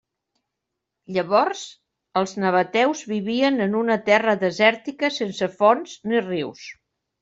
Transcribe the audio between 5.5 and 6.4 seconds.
fonts ni